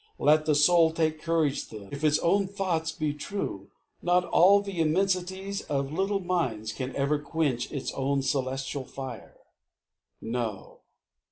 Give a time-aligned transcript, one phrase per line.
[0.17, 1.89] Let the soul Take courage, then.
[1.91, 3.69] If its own thought be true,
[4.01, 9.37] Not all the immensities of little minds Can ever quench its own celestial fire.
[10.19, 10.79] No.